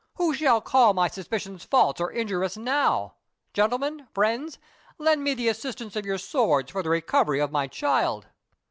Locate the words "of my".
7.39-7.67